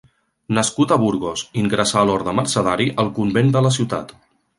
Nascut 0.57 0.93
a 0.93 0.95
Burgos, 1.03 1.43
ingressà 1.63 1.99
a 2.01 2.05
l'orde 2.11 2.33
mercedari 2.39 2.89
al 3.05 3.13
convent 3.19 3.53
de 3.57 3.63
la 3.67 3.73
ciutat. 3.77 4.17